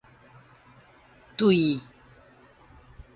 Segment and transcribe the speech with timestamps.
[1.47, 1.79] 對